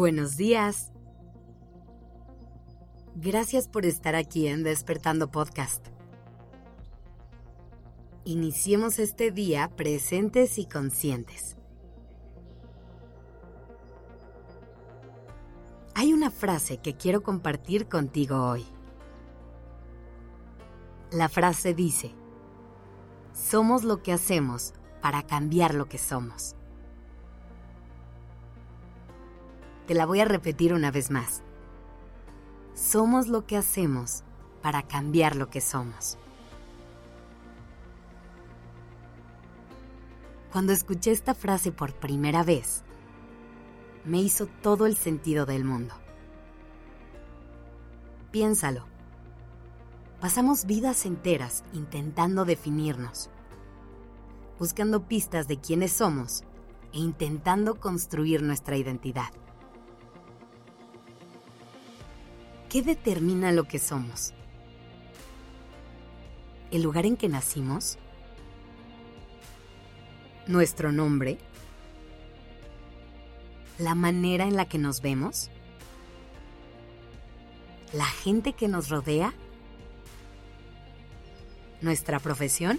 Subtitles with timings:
[0.00, 0.92] Buenos días.
[3.16, 5.88] Gracias por estar aquí en Despertando Podcast.
[8.24, 11.58] Iniciemos este día presentes y conscientes.
[15.94, 18.64] Hay una frase que quiero compartir contigo hoy.
[21.10, 22.14] La frase dice,
[23.34, 26.56] somos lo que hacemos para cambiar lo que somos.
[29.90, 31.42] Te la voy a repetir una vez más.
[32.74, 34.22] Somos lo que hacemos
[34.62, 36.16] para cambiar lo que somos.
[40.52, 42.84] Cuando escuché esta frase por primera vez,
[44.04, 45.96] me hizo todo el sentido del mundo.
[48.30, 48.86] Piénsalo.
[50.20, 53.28] Pasamos vidas enteras intentando definirnos,
[54.56, 56.44] buscando pistas de quiénes somos
[56.92, 59.30] e intentando construir nuestra identidad.
[62.70, 64.32] ¿Qué determina lo que somos?
[66.70, 67.98] ¿El lugar en que nacimos?
[70.46, 71.38] ¿Nuestro nombre?
[73.78, 75.50] ¿La manera en la que nos vemos?
[77.92, 79.34] ¿La gente que nos rodea?
[81.80, 82.78] ¿Nuestra profesión?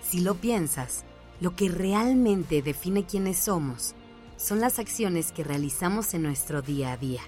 [0.00, 1.04] Si lo piensas,
[1.38, 3.94] lo que realmente define quiénes somos
[4.36, 7.22] son las acciones que realizamos en nuestro día a día.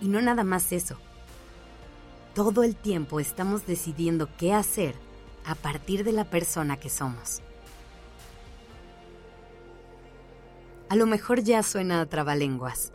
[0.00, 0.96] Y no nada más eso.
[2.34, 4.94] Todo el tiempo estamos decidiendo qué hacer
[5.46, 7.40] a partir de la persona que somos.
[10.88, 12.92] A lo mejor ya suena a trabalenguas.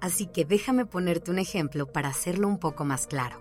[0.00, 3.40] Así que déjame ponerte un ejemplo para hacerlo un poco más claro.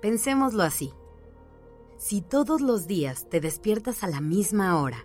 [0.00, 0.92] Pensémoslo así.
[1.98, 5.04] Si todos los días te despiertas a la misma hora,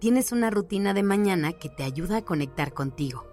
[0.00, 3.24] tienes una rutina de mañana que te ayuda a conectar contigo.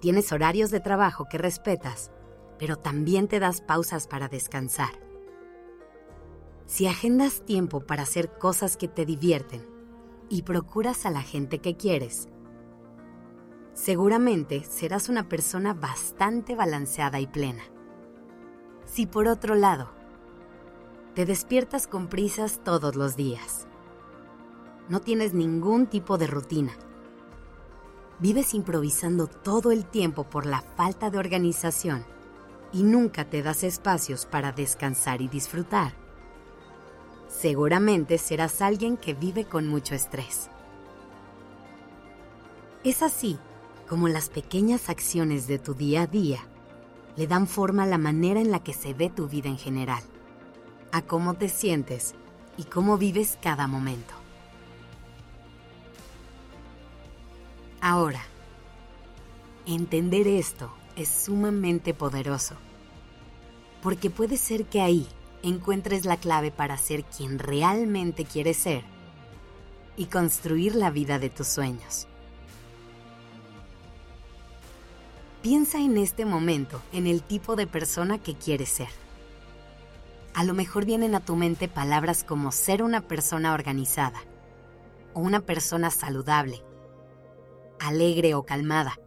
[0.00, 2.12] Tienes horarios de trabajo que respetas,
[2.56, 5.00] pero también te das pausas para descansar.
[6.66, 9.66] Si agendas tiempo para hacer cosas que te divierten
[10.28, 12.28] y procuras a la gente que quieres,
[13.74, 17.64] seguramente serás una persona bastante balanceada y plena.
[18.84, 19.95] Si por otro lado,
[21.16, 23.66] te despiertas con prisas todos los días.
[24.90, 26.76] No tienes ningún tipo de rutina.
[28.18, 32.04] Vives improvisando todo el tiempo por la falta de organización
[32.70, 35.94] y nunca te das espacios para descansar y disfrutar.
[37.28, 40.50] Seguramente serás alguien que vive con mucho estrés.
[42.84, 43.38] Es así
[43.88, 46.40] como las pequeñas acciones de tu día a día
[47.16, 50.02] le dan forma a la manera en la que se ve tu vida en general
[50.92, 52.14] a cómo te sientes
[52.56, 54.14] y cómo vives cada momento.
[57.80, 58.22] Ahora,
[59.66, 62.54] entender esto es sumamente poderoso,
[63.82, 65.06] porque puede ser que ahí
[65.42, 68.82] encuentres la clave para ser quien realmente quieres ser
[69.96, 72.08] y construir la vida de tus sueños.
[75.42, 79.05] Piensa en este momento en el tipo de persona que quieres ser
[80.36, 84.20] a lo mejor vienen a tu mente palabras como ser una persona organizada
[85.14, 86.62] o una persona saludable,
[87.80, 89.00] alegre o calmada.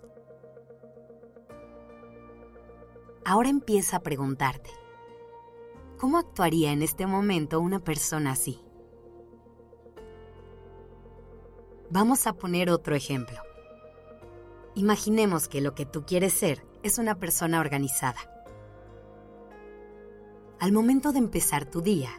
[3.24, 4.72] Ahora empieza a preguntarte,
[6.00, 8.60] ¿cómo actuaría en este momento una persona así?
[11.92, 13.38] Vamos a poner otro ejemplo.
[14.74, 18.39] Imaginemos que lo que tú quieres ser es una persona organizada
[20.59, 22.09] al momento de empezar tu día,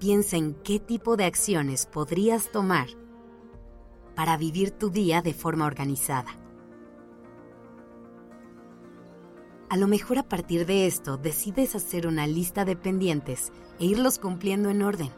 [0.00, 2.88] piensa en qué tipo de acciones podrías tomar
[4.16, 6.36] para vivir tu día de forma organizada.
[9.70, 14.18] A lo mejor a partir de esto decides hacer una lista de pendientes e irlos
[14.18, 15.10] cumpliendo en orden.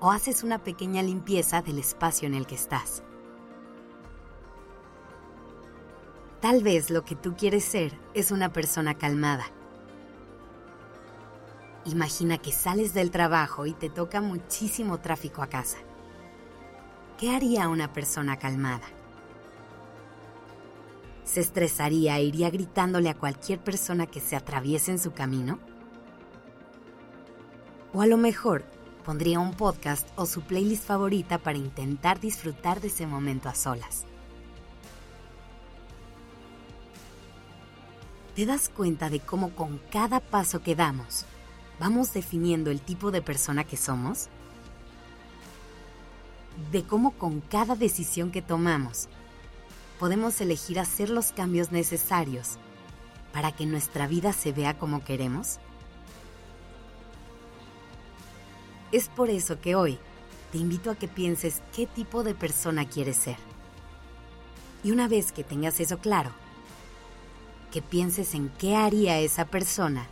[0.00, 3.02] O haces una pequeña limpieza del espacio en el que estás.
[6.40, 9.46] Tal vez lo que tú quieres ser es una persona calmada
[11.86, 15.78] Imagina que sales del trabajo y te toca muchísimo tráfico a casa.
[17.16, 18.86] ¿Qué haría una persona calmada?
[21.22, 25.60] ¿Se estresaría e iría gritándole a cualquier persona que se atraviese en su camino?
[27.92, 28.64] O a lo mejor
[29.04, 34.04] pondría un podcast o su playlist favorita para intentar disfrutar de ese momento a solas.
[38.34, 41.24] ¿Te das cuenta de cómo con cada paso que damos,
[41.78, 44.28] vamos definiendo el tipo de persona que somos,
[46.72, 49.08] de cómo con cada decisión que tomamos
[49.98, 52.58] podemos elegir hacer los cambios necesarios
[53.32, 55.58] para que nuestra vida se vea como queremos?
[58.92, 59.98] Es por eso que hoy
[60.52, 63.36] te invito a que pienses qué tipo de persona quieres ser.
[64.84, 66.30] Y una vez que tengas eso claro,
[67.72, 70.06] que pienses en qué haría esa persona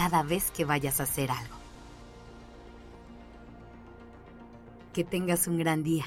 [0.00, 1.56] cada vez que vayas a hacer algo.
[4.94, 6.06] Que tengas un gran día.